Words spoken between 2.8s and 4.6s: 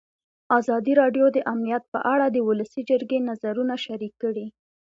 جرګې نظرونه شریک کړي.